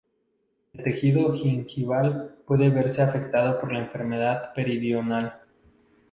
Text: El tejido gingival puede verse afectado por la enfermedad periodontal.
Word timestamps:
El 0.73 0.83
tejido 0.83 1.31
gingival 1.31 2.33
puede 2.47 2.71
verse 2.71 3.03
afectado 3.03 3.61
por 3.61 3.71
la 3.71 3.81
enfermedad 3.81 4.51
periodontal. 4.55 5.39